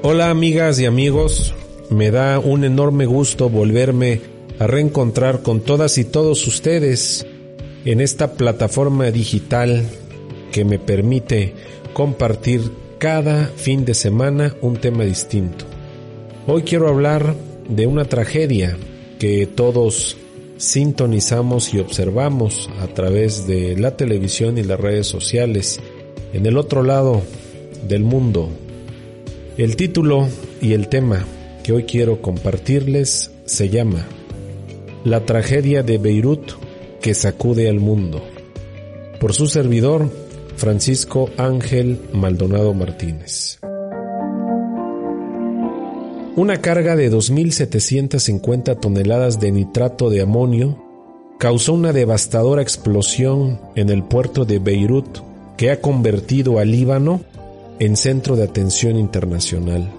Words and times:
Hola 0.00 0.30
amigas 0.30 0.78
y 0.78 0.86
amigos, 0.86 1.54
me 1.90 2.12
da 2.12 2.38
un 2.38 2.62
enorme 2.62 3.04
gusto 3.04 3.48
volverme 3.48 4.20
a 4.60 4.68
reencontrar 4.68 5.42
con 5.42 5.60
todas 5.60 5.98
y 5.98 6.04
todos 6.04 6.46
ustedes 6.46 7.26
en 7.84 8.00
esta 8.00 8.34
plataforma 8.34 9.10
digital 9.10 9.84
que 10.52 10.64
me 10.64 10.78
permite 10.78 11.52
compartir 11.94 12.60
cada 12.98 13.46
fin 13.46 13.84
de 13.84 13.94
semana 13.94 14.54
un 14.60 14.76
tema 14.76 15.02
distinto. 15.02 15.64
Hoy 16.46 16.62
quiero 16.62 16.86
hablar 16.86 17.34
de 17.68 17.88
una 17.88 18.04
tragedia 18.04 18.76
que 19.18 19.46
todos 19.46 20.16
sintonizamos 20.58 21.74
y 21.74 21.80
observamos 21.80 22.70
a 22.80 22.86
través 22.86 23.48
de 23.48 23.76
la 23.76 23.96
televisión 23.96 24.58
y 24.58 24.62
las 24.62 24.78
redes 24.78 25.08
sociales 25.08 25.80
en 26.32 26.46
el 26.46 26.56
otro 26.56 26.84
lado 26.84 27.20
del 27.88 28.04
mundo. 28.04 28.48
El 29.58 29.74
título 29.74 30.28
y 30.62 30.74
el 30.74 30.88
tema 30.88 31.24
que 31.64 31.72
hoy 31.72 31.82
quiero 31.82 32.22
compartirles 32.22 33.32
se 33.44 33.68
llama 33.68 34.06
La 35.02 35.26
tragedia 35.26 35.82
de 35.82 35.98
Beirut 35.98 36.52
que 37.02 37.12
sacude 37.12 37.68
al 37.68 37.80
mundo. 37.80 38.22
Por 39.18 39.34
su 39.34 39.48
servidor, 39.48 40.12
Francisco 40.54 41.30
Ángel 41.36 42.00
Maldonado 42.12 42.72
Martínez. 42.72 43.58
Una 46.36 46.60
carga 46.60 46.94
de 46.94 47.10
2.750 47.10 48.78
toneladas 48.78 49.40
de 49.40 49.50
nitrato 49.50 50.08
de 50.08 50.22
amonio 50.22 50.78
causó 51.40 51.72
una 51.72 51.92
devastadora 51.92 52.62
explosión 52.62 53.60
en 53.74 53.90
el 53.90 54.04
puerto 54.04 54.44
de 54.44 54.60
Beirut 54.60 55.18
que 55.56 55.72
ha 55.72 55.80
convertido 55.80 56.60
al 56.60 56.70
Líbano 56.70 57.22
en 57.78 57.96
centro 57.96 58.36
de 58.36 58.44
atención 58.44 58.96
internacional. 58.96 59.92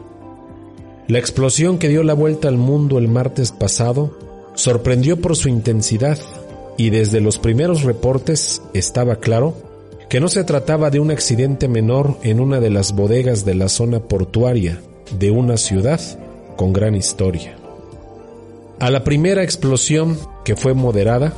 La 1.07 1.19
explosión 1.19 1.79
que 1.79 1.89
dio 1.89 2.03
la 2.03 2.13
vuelta 2.13 2.47
al 2.47 2.57
mundo 2.57 2.97
el 2.97 3.07
martes 3.07 3.51
pasado 3.51 4.17
sorprendió 4.53 5.19
por 5.19 5.35
su 5.35 5.49
intensidad 5.49 6.19
y 6.77 6.91
desde 6.91 7.21
los 7.21 7.39
primeros 7.39 7.83
reportes 7.83 8.61
estaba 8.73 9.15
claro 9.15 9.55
que 10.09 10.19
no 10.19 10.27
se 10.27 10.43
trataba 10.43 10.89
de 10.89 10.99
un 10.99 11.11
accidente 11.11 11.67
menor 11.67 12.17
en 12.23 12.39
una 12.39 12.59
de 12.59 12.69
las 12.69 12.93
bodegas 12.93 13.45
de 13.45 13.55
la 13.55 13.69
zona 13.69 13.99
portuaria 13.99 14.81
de 15.17 15.31
una 15.31 15.57
ciudad 15.57 15.99
con 16.55 16.73
gran 16.73 16.95
historia. 16.95 17.57
A 18.79 18.89
la 18.89 19.03
primera 19.03 19.43
explosión, 19.43 20.17
que 20.45 20.55
fue 20.55 20.73
moderada, 20.73 21.33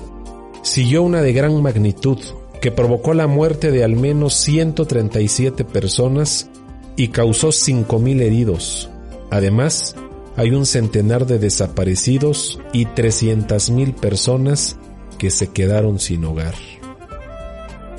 siguió 0.62 1.03
una 1.03 1.22
de 1.22 1.34
gran 1.34 1.62
magnitud 1.62 2.19
que 2.62 2.72
provocó 2.72 3.14
la 3.14 3.28
muerte 3.28 3.72
de 3.72 3.84
al 3.84 3.95
menos 3.95 4.36
137 4.36 5.66
personas 5.66 6.50
y 6.95 7.08
causó 7.08 7.50
5.000 7.50 8.22
heridos. 8.22 8.90
Además, 9.31 9.95
hay 10.38 10.52
un 10.52 10.66
centenar 10.66 11.26
de 11.26 11.40
desaparecidos 11.40 12.59
y 12.72 12.86
300.000 12.86 13.96
personas 13.96 14.78
que 15.18 15.31
se 15.31 15.47
quedaron 15.47 16.00
sin 16.00 16.24
hogar. 16.24 16.53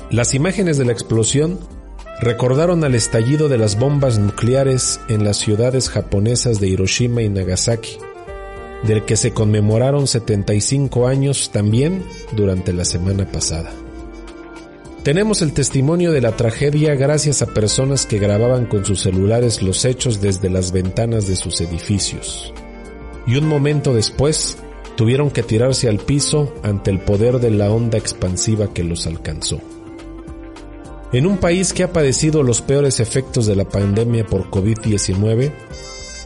Las 0.09 0.33
imágenes 0.33 0.77
de 0.77 0.85
la 0.85 0.93
explosión 0.93 1.59
recordaron 2.21 2.83
al 2.83 2.95
estallido 2.95 3.49
de 3.49 3.57
las 3.57 3.77
bombas 3.77 4.17
nucleares 4.17 4.99
en 5.09 5.25
las 5.25 5.37
ciudades 5.37 5.89
japonesas 5.89 6.61
de 6.61 6.69
Hiroshima 6.69 7.21
y 7.21 7.29
Nagasaki, 7.29 7.97
del 8.83 9.03
que 9.03 9.17
se 9.17 9.31
conmemoraron 9.31 10.07
75 10.07 11.07
años 11.07 11.51
también 11.51 12.03
durante 12.33 12.71
la 12.71 12.85
semana 12.85 13.29
pasada. 13.29 13.71
Tenemos 15.03 15.41
el 15.41 15.51
testimonio 15.51 16.13
de 16.13 16.21
la 16.21 16.37
tragedia 16.37 16.95
gracias 16.95 17.41
a 17.41 17.47
personas 17.47 18.05
que 18.05 18.19
grababan 18.19 18.67
con 18.67 18.85
sus 18.85 19.01
celulares 19.01 19.61
los 19.61 19.83
hechos 19.83 20.21
desde 20.21 20.49
las 20.49 20.71
ventanas 20.71 21.27
de 21.27 21.35
sus 21.35 21.59
edificios. 21.59 22.53
Y 23.27 23.35
un 23.35 23.45
momento 23.45 23.93
después, 23.93 24.57
tuvieron 24.95 25.29
que 25.29 25.43
tirarse 25.43 25.89
al 25.89 25.97
piso 25.97 26.53
ante 26.63 26.89
el 26.89 27.01
poder 27.01 27.39
de 27.39 27.51
la 27.51 27.69
onda 27.69 27.97
expansiva 27.97 28.73
que 28.73 28.85
los 28.85 29.05
alcanzó. 29.05 29.59
En 31.11 31.27
un 31.27 31.37
país 31.37 31.73
que 31.73 31.83
ha 31.83 31.91
padecido 31.91 32.41
los 32.41 32.61
peores 32.61 33.01
efectos 33.01 33.45
de 33.45 33.57
la 33.57 33.65
pandemia 33.65 34.25
por 34.25 34.49
COVID-19, 34.49 35.51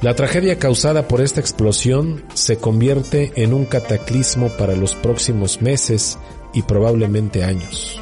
la 0.03 0.13
tragedia 0.13 0.59
causada 0.59 1.07
por 1.07 1.21
esta 1.21 1.41
explosión 1.41 2.23
se 2.35 2.57
convierte 2.57 3.31
en 3.37 3.55
un 3.55 3.66
cataclismo 3.66 4.49
para 4.49 4.75
los 4.75 4.93
próximos 4.93 5.63
meses 5.63 6.19
y 6.53 6.61
probablemente 6.61 7.43
años. 7.43 7.99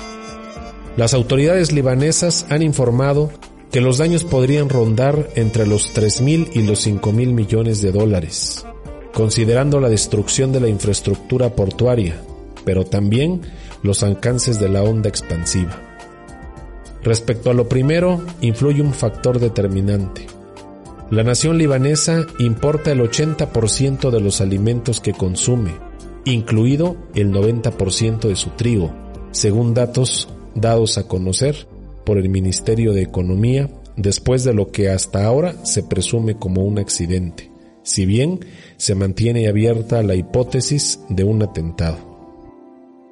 Las 0.97 1.13
autoridades 1.13 1.73
libanesas 1.73 2.45
han 2.49 2.61
informado 2.61 3.29
que 3.69 3.81
los 3.81 3.97
daños 3.97 4.23
podrían 4.23 4.69
rondar 4.69 5.29
entre 5.35 5.67
los 5.67 5.93
3.000 5.93 6.51
y 6.53 6.61
los 6.61 6.87
5.000 6.87 7.33
millones 7.33 7.81
de 7.81 7.91
dólares, 7.91 8.65
considerando 9.13 9.81
la 9.81 9.89
destrucción 9.89 10.53
de 10.53 10.61
la 10.61 10.69
infraestructura 10.69 11.53
portuaria, 11.53 12.21
pero 12.63 12.85
también 12.85 13.41
los 13.83 14.03
alcances 14.03 14.57
de 14.57 14.69
la 14.69 14.83
onda 14.83 15.09
expansiva. 15.09 15.81
Respecto 17.03 17.51
a 17.51 17.53
lo 17.53 17.67
primero, 17.67 18.23
influye 18.39 18.81
un 18.81 18.93
factor 18.93 19.39
determinante. 19.39 20.27
La 21.11 21.23
nación 21.23 21.57
libanesa 21.57 22.25
importa 22.39 22.93
el 22.93 23.01
80% 23.01 24.11
de 24.11 24.21
los 24.21 24.39
alimentos 24.39 25.01
que 25.01 25.11
consume, 25.11 25.73
incluido 26.23 26.95
el 27.13 27.33
90% 27.33 28.29
de 28.29 28.35
su 28.37 28.51
trigo, 28.51 28.93
según 29.31 29.73
datos 29.73 30.29
dados 30.55 30.97
a 30.97 31.07
conocer 31.07 31.67
por 32.05 32.17
el 32.17 32.29
Ministerio 32.29 32.93
de 32.93 33.01
Economía 33.01 33.69
después 33.97 34.43
de 34.43 34.53
lo 34.53 34.71
que 34.71 34.89
hasta 34.89 35.25
ahora 35.25 35.65
se 35.65 35.83
presume 35.83 36.35
como 36.37 36.63
un 36.63 36.79
accidente, 36.79 37.51
si 37.83 38.05
bien 38.05 38.39
se 38.77 38.95
mantiene 38.95 39.47
abierta 39.47 40.03
la 40.03 40.15
hipótesis 40.15 40.99
de 41.09 41.23
un 41.23 41.43
atentado. 41.43 42.15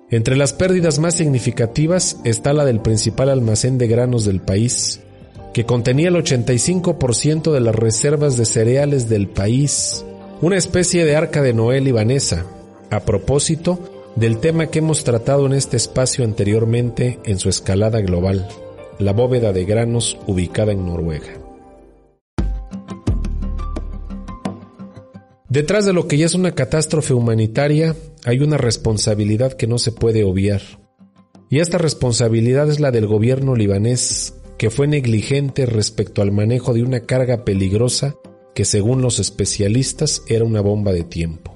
Entre 0.09 0.36
las 0.36 0.53
pérdidas 0.53 1.00
más 1.00 1.16
significativas 1.16 2.18
está 2.24 2.53
la 2.53 2.66
del 2.66 2.82
principal 2.82 3.30
almacén 3.30 3.78
de 3.78 3.88
granos 3.88 4.26
del 4.26 4.42
país, 4.42 5.02
que 5.53 5.66
contenía 5.66 6.09
el 6.09 6.16
85% 6.16 7.52
de 7.52 7.59
las 7.59 7.76
reservas 7.76 8.38
de 8.38 8.46
cereales 8.46 9.09
del 9.09 9.28
país, 9.28 10.03
una 10.42 10.58
especie 10.58 11.06
de 11.06 11.16
arca 11.16 11.42
de 11.42 11.53
Noé 11.53 11.80
libanesa. 11.80 12.46
A 12.90 13.00
propósito, 13.00 13.93
del 14.16 14.40
tema 14.40 14.68
que 14.68 14.79
hemos 14.79 15.03
tratado 15.03 15.46
en 15.46 15.53
este 15.53 15.78
espacio 15.78 16.24
anteriormente 16.24 17.19
en 17.25 17.40
su 17.40 17.50
escalada 17.50 18.01
global, 18.01 18.47
la 19.00 19.12
bóveda 19.12 19.53
de 19.53 19.66
granos 19.66 20.18
ubicada 20.28 20.72
en 20.72 20.85
Noruega. 20.85 21.40
Detrás 25.50 25.85
de 25.85 25.94
lo 25.94 26.07
que 26.07 26.18
ya 26.18 26.25
es 26.25 26.35
una 26.35 26.53
catástrofe 26.53 27.13
humanitaria, 27.13 27.96
hay 28.25 28.40
una 28.40 28.57
responsabilidad 28.57 29.53
que 29.53 29.68
no 29.68 29.78
se 29.78 29.91
puede 29.91 30.23
obviar. 30.23 30.62
Y 31.50 31.59
esta 31.59 31.78
responsabilidad 31.78 32.69
es 32.69 32.79
la 32.79 32.90
del 32.90 33.06
gobierno 33.06 33.56
libanés, 33.56 34.35
que 34.57 34.72
fue 34.72 34.88
negligente 34.88 35.66
respecto 35.68 36.23
al 36.23 36.31
manejo 36.31 36.73
de 36.73 36.82
una 36.82 37.02
carga 37.02 37.46
peligrosa 37.46 38.16
que 38.55 38.66
según 38.66 39.02
los 39.02 39.20
especialistas 39.20 40.23
era 40.28 40.46
una 40.46 40.61
bomba 40.61 40.91
de 40.91 41.03
tiempo. 41.03 41.53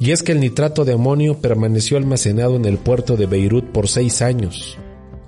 Y 0.00 0.12
es 0.12 0.22
que 0.22 0.32
el 0.32 0.40
nitrato 0.40 0.86
de 0.86 0.94
amonio 0.94 1.38
permaneció 1.42 1.98
almacenado 1.98 2.56
en 2.56 2.64
el 2.64 2.78
puerto 2.78 3.18
de 3.18 3.26
Beirut 3.26 3.66
por 3.66 3.86
seis 3.86 4.22
años, 4.22 4.78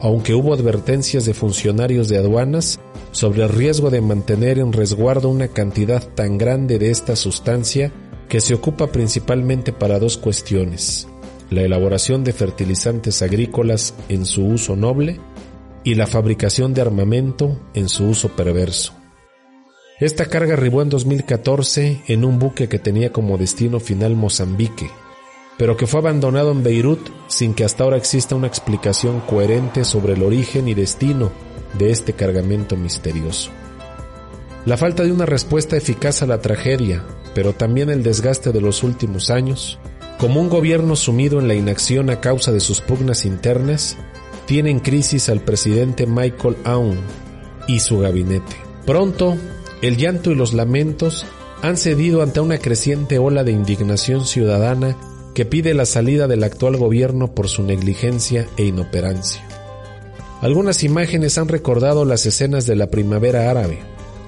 aunque 0.00 0.34
hubo 0.34 0.54
advertencias 0.54 1.26
de 1.26 1.34
funcionarios 1.34 2.08
de 2.08 2.16
aduanas 2.16 2.80
sobre 3.10 3.42
el 3.42 3.50
riesgo 3.50 3.90
de 3.90 4.00
mantener 4.00 4.58
en 4.58 4.72
resguardo 4.72 5.28
una 5.28 5.48
cantidad 5.48 6.02
tan 6.02 6.38
grande 6.38 6.78
de 6.78 6.90
esta 6.90 7.16
sustancia 7.16 7.92
que 8.30 8.40
se 8.40 8.54
ocupa 8.54 8.90
principalmente 8.90 9.74
para 9.74 9.98
dos 9.98 10.16
cuestiones, 10.16 11.06
la 11.50 11.60
elaboración 11.60 12.24
de 12.24 12.32
fertilizantes 12.32 13.20
agrícolas 13.20 13.92
en 14.08 14.24
su 14.24 14.46
uso 14.46 14.74
noble 14.74 15.20
y 15.84 15.96
la 15.96 16.06
fabricación 16.06 16.72
de 16.72 16.80
armamento 16.80 17.60
en 17.74 17.90
su 17.90 18.06
uso 18.06 18.30
perverso. 18.30 19.01
Esta 20.02 20.26
carga 20.26 20.54
arribó 20.54 20.82
en 20.82 20.88
2014 20.88 22.02
en 22.08 22.25
un 22.25 22.40
buque 22.40 22.69
que 22.69 22.81
tenía 22.81 23.12
como 23.12 23.38
destino 23.38 23.78
final 23.78 24.16
Mozambique, 24.16 24.90
pero 25.56 25.76
que 25.76 25.87
fue 25.87 26.00
abandonado 26.00 26.50
en 26.50 26.64
Beirut 26.64 27.08
sin 27.28 27.54
que 27.54 27.62
hasta 27.62 27.84
ahora 27.84 27.99
exista 27.99 28.34
una 28.34 28.49
explicación 28.49 29.20
coherente 29.20 29.84
sobre 29.84 30.14
el 30.14 30.25
origen 30.25 30.66
y 30.66 30.75
destino 30.75 31.31
de 31.78 31.93
este 31.93 32.14
cargamento 32.14 32.76
misterioso. 32.76 33.52
La 34.66 34.76
falta 34.76 35.04
de 35.04 35.12
una 35.12 35.25
respuesta 35.25 35.76
eficaz 35.76 36.20
a 36.20 36.26
la 36.26 36.40
tragedia, 36.40 37.05
pero 37.32 37.52
también 37.52 37.88
el 37.88 38.02
desgaste 38.02 38.50
de 38.50 38.60
los 38.60 38.82
últimos 38.82 39.31
años, 39.31 39.78
como 40.19 40.40
un 40.40 40.48
gobierno 40.48 40.96
sumido 40.96 41.38
en 41.38 41.46
la 41.46 41.55
inacción 41.55 42.10
a 42.10 42.20
causa 42.20 42.50
de 42.50 42.58
sus 42.58 42.81
pugnas 42.81 43.25
internas, 43.25 43.96
tiene 44.46 44.70
en 44.70 44.81
crisis 44.81 45.28
al 45.28 45.43
presidente 45.43 46.08
Michael 46.08 46.56
Aoun 46.64 46.98
y 47.69 47.78
su 47.78 48.00
gabinete. 48.00 48.56
Pronto, 48.84 49.37
el 49.82 49.96
llanto 49.96 50.31
y 50.31 50.37
los 50.37 50.55
lamentos 50.55 51.26
han 51.61 51.76
cedido 51.76 52.23
ante 52.23 52.40
una 52.40 52.58
creciente 52.58 53.19
ola 53.19 53.44
de 53.44 53.52
indignación 53.52 54.25
ciudadana 54.25 54.96
que 55.34 55.44
pide 55.44 55.75
la 55.75 55.87
salida 55.87 56.29
del 56.29 56.44
actual 56.44 56.76
gobierno 56.76 57.34
por 57.34 57.49
su 57.49 57.62
negligencia 57.62 58.46
e 58.56 58.64
inoperancia. 58.64 59.46
Algunas 60.40 60.82
imágenes 60.84 61.37
han 61.37 61.49
recordado 61.49 62.05
las 62.05 62.26
escenas 62.26 62.67
de 62.67 62.76
la 62.76 62.88
primavera 62.88 63.50
árabe, 63.50 63.81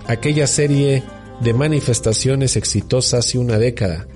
aquella 0.06 0.47
serie 0.47 1.03
de 1.41 1.55
manifestaciones 1.55 2.56
exitosas 2.56 3.27
hace 3.27 3.39
una 3.39 3.59
década, 3.59 4.06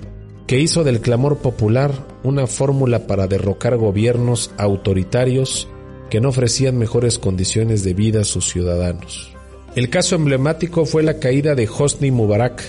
que 0.47 0.59
hizo 0.59 0.83
del 0.83 1.01
clamor 1.01 1.39
popular 1.39 1.93
una 2.25 2.47
fórmula 2.47 3.07
para 3.07 3.27
derrocar 3.27 3.77
gobiernos 3.77 4.51
autoritarios 4.57 5.69
que 6.11 6.21
no 6.21 6.31
ofrecían 6.31 6.79
mejores 6.79 7.19
condiciones 7.19 7.85
de 7.85 7.95
vida 7.95 8.23
a 8.23 8.25
sus 8.25 8.49
ciudadanos. 8.49 9.38
El 9.75 9.91
caso 9.91 10.17
emblemático 10.17 10.87
fue 10.87 11.03
la 11.03 11.19
caída 11.19 11.55
de 11.55 11.69
Hosni 11.69 12.11
Mubarak, 12.11 12.63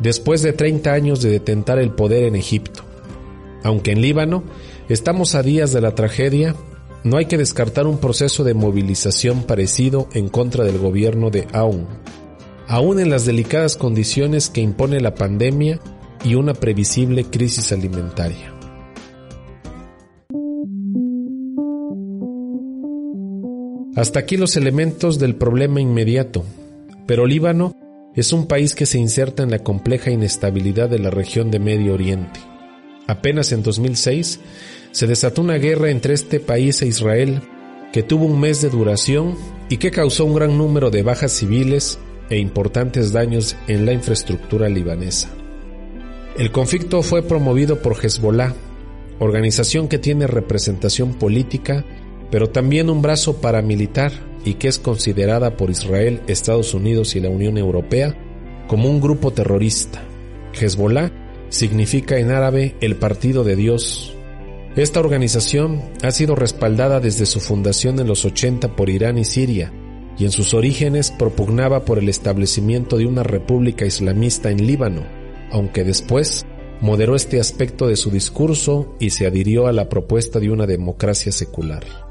después 0.00 0.42
de 0.42 0.52
30 0.52 0.92
años 0.92 1.22
de 1.22 1.30
detentar 1.30 1.78
el 1.78 1.90
poder 1.90 2.24
en 2.24 2.36
Egipto. 2.36 2.82
Aunque 3.62 3.92
en 3.92 4.00
Líbano 4.00 4.44
estamos 4.88 5.34
a 5.34 5.42
días 5.42 5.72
de 5.72 5.80
la 5.80 5.94
tragedia, 5.94 6.54
no 7.04 7.16
hay 7.16 7.26
que 7.26 7.38
descartar 7.38 7.86
un 7.86 7.98
proceso 7.98 8.44
de 8.44 8.54
movilización 8.54 9.44
parecido 9.44 10.08
en 10.12 10.28
contra 10.28 10.64
del 10.64 10.78
gobierno 10.78 11.30
de 11.30 11.46
Aoun, 11.52 11.86
aún 12.68 13.00
en 13.00 13.10
las 13.10 13.24
delicadas 13.24 13.76
condiciones 13.76 14.50
que 14.50 14.60
impone 14.60 15.00
la 15.00 15.14
pandemia 15.14 15.80
y 16.24 16.34
una 16.34 16.54
previsible 16.54 17.24
crisis 17.24 17.72
alimentaria. 17.72 18.49
Hasta 24.00 24.20
aquí 24.20 24.38
los 24.38 24.56
elementos 24.56 25.18
del 25.18 25.34
problema 25.34 25.78
inmediato, 25.78 26.42
pero 27.06 27.26
Líbano 27.26 27.76
es 28.14 28.32
un 28.32 28.46
país 28.46 28.74
que 28.74 28.86
se 28.86 28.96
inserta 28.96 29.42
en 29.42 29.50
la 29.50 29.58
compleja 29.58 30.10
inestabilidad 30.10 30.88
de 30.88 30.98
la 30.98 31.10
región 31.10 31.50
de 31.50 31.58
Medio 31.58 31.92
Oriente. 31.92 32.40
Apenas 33.06 33.52
en 33.52 33.62
2006 33.62 34.40
se 34.90 35.06
desató 35.06 35.42
una 35.42 35.56
guerra 35.56 35.90
entre 35.90 36.14
este 36.14 36.40
país 36.40 36.80
e 36.80 36.86
Israel 36.86 37.42
que 37.92 38.02
tuvo 38.02 38.24
un 38.24 38.40
mes 38.40 38.62
de 38.62 38.70
duración 38.70 39.36
y 39.68 39.76
que 39.76 39.90
causó 39.90 40.24
un 40.24 40.34
gran 40.34 40.56
número 40.56 40.88
de 40.88 41.02
bajas 41.02 41.32
civiles 41.32 41.98
e 42.30 42.38
importantes 42.38 43.12
daños 43.12 43.54
en 43.68 43.84
la 43.84 43.92
infraestructura 43.92 44.70
libanesa. 44.70 45.28
El 46.38 46.50
conflicto 46.52 47.02
fue 47.02 47.22
promovido 47.22 47.82
por 47.82 48.02
Hezbollah, 48.02 48.54
organización 49.18 49.88
que 49.88 49.98
tiene 49.98 50.26
representación 50.26 51.12
política, 51.12 51.84
pero 52.30 52.50
también 52.50 52.90
un 52.90 53.02
brazo 53.02 53.40
paramilitar 53.40 54.12
y 54.44 54.54
que 54.54 54.68
es 54.68 54.78
considerada 54.78 55.56
por 55.56 55.70
Israel, 55.70 56.22
Estados 56.26 56.74
Unidos 56.74 57.16
y 57.16 57.20
la 57.20 57.28
Unión 57.28 57.58
Europea 57.58 58.16
como 58.68 58.88
un 58.88 59.00
grupo 59.00 59.32
terrorista. 59.32 60.02
Hezbollah 60.58 61.10
significa 61.48 62.18
en 62.18 62.30
árabe 62.30 62.76
el 62.80 62.96
partido 62.96 63.44
de 63.44 63.56
Dios. 63.56 64.14
Esta 64.76 65.00
organización 65.00 65.82
ha 66.02 66.12
sido 66.12 66.36
respaldada 66.36 67.00
desde 67.00 67.26
su 67.26 67.40
fundación 67.40 67.98
en 67.98 68.06
los 68.06 68.24
80 68.24 68.76
por 68.76 68.88
Irán 68.88 69.18
y 69.18 69.24
Siria, 69.24 69.72
y 70.16 70.24
en 70.24 70.30
sus 70.30 70.54
orígenes 70.54 71.10
propugnaba 71.10 71.84
por 71.84 71.98
el 71.98 72.08
establecimiento 72.08 72.96
de 72.96 73.06
una 73.06 73.24
república 73.24 73.84
islamista 73.84 74.50
en 74.50 74.66
Líbano, 74.66 75.02
aunque 75.50 75.82
después 75.82 76.46
moderó 76.80 77.16
este 77.16 77.40
aspecto 77.40 77.88
de 77.88 77.96
su 77.96 78.10
discurso 78.10 78.94
y 79.00 79.10
se 79.10 79.26
adhirió 79.26 79.66
a 79.66 79.72
la 79.72 79.88
propuesta 79.88 80.38
de 80.38 80.50
una 80.50 80.66
democracia 80.66 81.32
secular. 81.32 82.09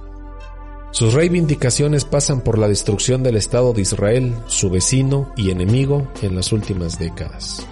Sus 0.92 1.14
reivindicaciones 1.14 2.04
pasan 2.04 2.42
por 2.42 2.58
la 2.58 2.68
destrucción 2.68 3.22
del 3.22 3.36
Estado 3.36 3.74
de 3.74 3.82
Israel, 3.82 4.36
su 4.48 4.72
vecino 4.72 5.32
y 5.38 5.52
enemigo 5.52 6.12
en 6.24 6.36
las 6.36 6.52
últimas 6.52 6.98
décadas. 6.98 7.66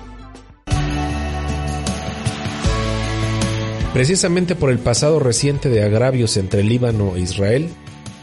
Precisamente 3.94 4.56
por 4.56 4.69
el 4.69 4.78
pasado 4.78 5.19
reciente 5.19 5.69
de 5.69 5.81
agravios 5.81 6.38
entre 6.38 6.64
Líbano 6.64 7.16
e 7.16 7.22
Israel, 7.22 7.69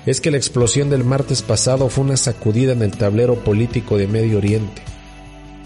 es 0.06 0.20
que 0.20 0.31
la 0.31 0.37
explosión 0.37 0.91
del 0.91 1.02
martes 1.02 1.43
pasado 1.43 1.88
fue 1.88 2.05
una 2.05 2.17
sacudida 2.17 2.73
en 2.73 2.82
el 2.82 2.93
tablero 2.93 3.37
político 3.43 3.99
de 3.99 4.06
Medio 4.06 4.38
Oriente 4.38 4.82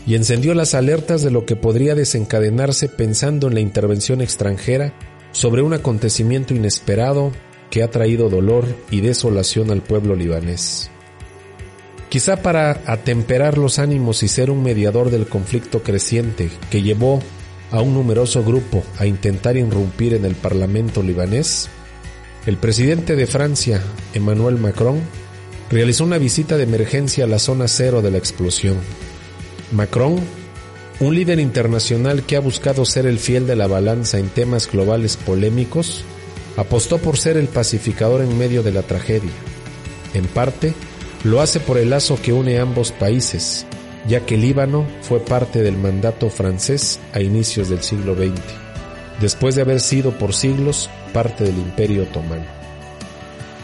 y 0.07 0.15
encendió 0.15 0.55
las 0.55 0.75
alertas 0.75 1.23
de 1.23 1.31
lo 1.31 1.45
que 1.45 1.55
podría 1.55 1.95
desencadenarse 1.95 2.89
pensando 2.89 3.49
en 3.49 3.55
la 3.55 3.61
intervención 3.61 4.23
extranjera 4.23 4.95
sobre 5.33 5.61
un 5.61 5.75
acontecimiento 5.75 6.55
inesperado 6.55 7.33
que 7.70 7.82
ha 7.82 7.91
traído 7.91 8.29
dolor 8.29 8.67
y 8.91 9.00
desolación 9.00 9.70
al 9.70 9.82
pueblo 9.82 10.17
libanés. 10.17 10.91
Quizá 12.09 12.43
para 12.43 12.81
atemperar 12.87 13.59
los 13.59 13.79
ánimos 13.79 14.23
y 14.23 14.29
ser 14.29 14.50
un 14.50 14.62
mediador 14.62 15.11
del 15.11 15.26
conflicto 15.26 15.82
creciente 15.82 16.50
que 16.70 16.82
llevó 16.82 17.20
a 17.70 17.82
un 17.82 17.93
numeroso 17.93 18.43
grupo 18.43 18.82
a 18.99 19.06
intentar 19.06 19.56
irrumpir 19.56 20.15
en 20.15 20.25
el 20.25 20.35
Parlamento 20.35 21.03
libanés, 21.03 21.69
el 22.47 22.56
presidente 22.56 23.15
de 23.15 23.26
Francia, 23.26 23.82
Emmanuel 24.15 24.56
Macron, 24.56 25.00
realizó 25.70 26.05
una 26.05 26.17
visita 26.17 26.56
de 26.56 26.62
emergencia 26.62 27.25
a 27.25 27.29
la 27.29 27.38
zona 27.38 27.69
cero 27.69 28.00
de 28.00 28.11
la 28.11 28.17
explosión. 28.17 28.79
Macron, 29.73 30.19
un 31.00 31.15
líder 31.15 31.41
internacional 31.41 32.23
que 32.23 32.37
ha 32.37 32.41
buscado 32.41 32.87
ser 32.87 33.06
el 33.06 33.19
fiel 33.19 33.47
de 33.47 33.55
la 33.55 33.67
balanza 33.67 34.19
en 34.19 34.31
temas 34.31 34.70
globales 34.70 35.19
polémicos, 35.19 36.05
apostó 36.58 36.99
por 36.99 37.16
ser 37.16 37.37
el 37.37 37.46
pacificador 37.46 38.20
en 38.20 38.37
medio 38.37 38.64
de 38.64 38.72
la 38.72 38.82
tragedia. 38.82 39.31
En 40.12 40.26
parte, 40.26 40.75
lo 41.22 41.40
hace 41.40 41.60
por 41.60 41.78
el 41.78 41.90
lazo 41.90 42.19
que 42.20 42.32
une 42.32 42.58
ambos 42.58 42.90
países, 42.90 43.64
ya 44.08 44.26
que 44.26 44.37
Líbano 44.37 44.84
fue 45.02 45.20
parte 45.20 45.62
del 45.62 45.76
mandato 45.76 46.31
francés 46.31 46.99
a 47.12 47.20
inicios 47.20 47.69
del 47.69 47.82
siglo 47.82 48.16
XX, 48.16 48.32
después 49.20 49.55
de 49.55 49.62
haber 49.62 49.78
sido 49.78 50.19
por 50.19 50.34
siglos 50.34 50.90
parte 51.12 51.44
del 51.44 51.56
Imperio 51.56 52.02
Otomano. 52.02 52.46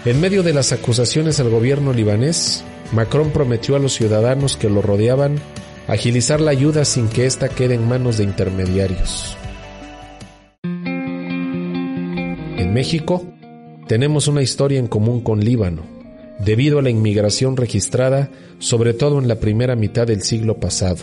En 0.04 0.20
medio 0.20 0.44
de 0.44 0.52
las 0.52 0.70
acusaciones 0.70 1.40
al 1.40 1.50
gobierno 1.50 1.92
libanés, 1.92 2.62
Macron 2.92 3.30
prometió 3.30 3.74
a 3.74 3.80
los 3.80 3.94
ciudadanos 3.94 4.56
que 4.56 4.70
lo 4.70 4.82
rodeaban 4.82 5.40
agilizar 5.88 6.40
la 6.40 6.52
ayuda 6.52 6.84
sin 6.84 7.08
que 7.08 7.26
ésta 7.26 7.48
quede 7.48 7.74
en 7.74 7.88
manos 7.88 8.18
de 8.18 8.24
intermediarios. 8.24 9.36
México, 12.74 13.24
tenemos 13.86 14.28
una 14.28 14.42
historia 14.42 14.80
en 14.80 14.88
común 14.88 15.20
con 15.20 15.44
Líbano, 15.44 15.82
debido 16.44 16.80
a 16.80 16.82
la 16.82 16.90
inmigración 16.90 17.56
registrada 17.56 18.30
sobre 18.58 18.92
todo 18.92 19.20
en 19.20 19.28
la 19.28 19.36
primera 19.36 19.76
mitad 19.76 20.08
del 20.08 20.22
siglo 20.22 20.58
pasado. 20.58 20.98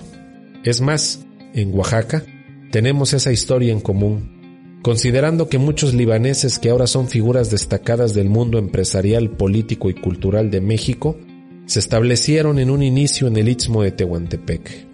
Es 0.65 0.81
más, 0.81 1.25
en 1.53 1.73
Oaxaca, 1.73 2.23
tenemos 2.71 3.13
esa 3.13 3.31
historia 3.31 3.71
en 3.71 3.79
común, 3.79 4.41
Considerando 4.81 5.47
que 5.47 5.59
muchos 5.59 5.93
libaneses 5.93 6.57
que 6.57 6.71
ahora 6.71 6.87
son 6.87 7.07
figuras 7.07 7.51
destacadas 7.51 8.15
del 8.15 8.29
mundo 8.29 8.57
empresarial, 8.57 9.29
político 9.29 9.91
y 9.91 9.93
cultural 9.93 10.49
de 10.49 10.59
México, 10.59 11.19
se 11.67 11.77
establecieron 11.77 12.57
en 12.57 12.71
un 12.71 12.81
inicio 12.81 13.27
en 13.27 13.37
el 13.37 13.47
Istmo 13.47 13.83
de 13.83 13.91
Tehuantepec. 13.91 14.87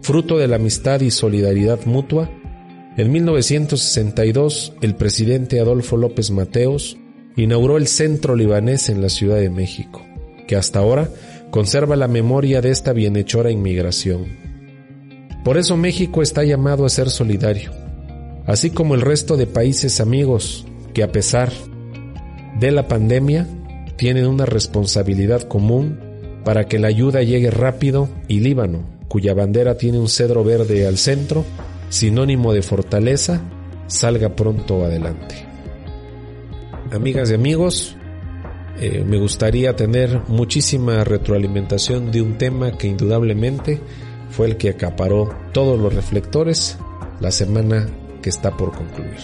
Fruto 0.00 0.38
de 0.38 0.48
la 0.48 0.56
amistad 0.56 1.02
y 1.02 1.10
solidaridad 1.10 1.84
mutua, 1.84 2.30
en 2.96 3.12
1962 3.12 4.72
el 4.80 4.94
presidente 4.94 5.60
Adolfo 5.60 5.96
López 5.96 6.30
Mateos 6.30 6.96
inauguró 7.36 7.76
el 7.76 7.86
Centro 7.86 8.34
Libanés 8.34 8.88
en 8.88 9.02
la 9.02 9.08
Ciudad 9.08 9.36
de 9.36 9.50
México, 9.50 10.04
que 10.46 10.56
hasta 10.56 10.78
ahora 10.78 11.10
conserva 11.50 11.96
la 11.96 12.08
memoria 12.08 12.60
de 12.60 12.70
esta 12.70 12.92
bienhechora 12.92 13.50
inmigración. 13.50 14.26
Por 15.44 15.58
eso 15.58 15.76
México 15.76 16.22
está 16.22 16.44
llamado 16.44 16.86
a 16.86 16.88
ser 16.88 17.10
solidario 17.10 17.86
así 18.46 18.70
como 18.70 18.94
el 18.94 19.00
resto 19.00 19.36
de 19.36 19.46
países 19.46 20.00
amigos 20.00 20.64
que 20.94 21.02
a 21.02 21.12
pesar 21.12 21.52
de 22.58 22.70
la 22.70 22.88
pandemia 22.88 23.46
tienen 23.96 24.26
una 24.26 24.46
responsabilidad 24.46 25.42
común 25.42 26.00
para 26.44 26.68
que 26.68 26.78
la 26.78 26.88
ayuda 26.88 27.22
llegue 27.22 27.50
rápido 27.50 28.08
y 28.28 28.40
Líbano, 28.40 28.84
cuya 29.08 29.34
bandera 29.34 29.76
tiene 29.76 29.98
un 29.98 30.08
cedro 30.08 30.44
verde 30.44 30.86
al 30.86 30.96
centro, 30.96 31.44
sinónimo 31.88 32.52
de 32.52 32.62
fortaleza, 32.62 33.42
salga 33.86 34.34
pronto 34.36 34.84
adelante. 34.84 35.46
Amigas 36.92 37.30
y 37.30 37.34
amigos, 37.34 37.96
eh, 38.78 39.04
me 39.06 39.18
gustaría 39.18 39.74
tener 39.74 40.22
muchísima 40.28 41.04
retroalimentación 41.04 42.10
de 42.10 42.22
un 42.22 42.38
tema 42.38 42.72
que 42.72 42.88
indudablemente 42.88 43.80
fue 44.30 44.46
el 44.46 44.56
que 44.56 44.70
acaparó 44.70 45.30
todos 45.52 45.78
los 45.78 45.94
reflectores 45.94 46.78
la 47.20 47.30
semana 47.30 47.88
está 48.28 48.56
por 48.56 48.72
concluir. 48.72 49.16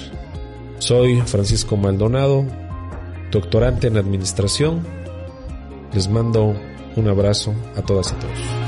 Soy 0.79 1.21
Francisco 1.23 1.77
Maldonado, 1.77 2.45
doctorante 3.31 3.89
en 3.89 3.97
Administración, 3.97 4.83
Les 5.93 6.09
mando 6.09 6.55
un 6.97 7.09
abrazo 7.09 7.55
a 7.77 7.83
todas 7.83 8.13
y 8.13 8.15
todos. 8.15 8.62